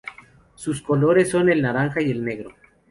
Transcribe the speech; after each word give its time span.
Sus 0.55 0.81
colores 0.81 1.29
son 1.29 1.49
el 1.49 1.61
naranja 1.61 2.01
y 2.01 2.09
el 2.09 2.25
negro. 2.25 2.55